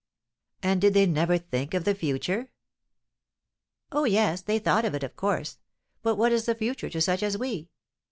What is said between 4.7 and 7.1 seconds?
of it, of course; but what is the future to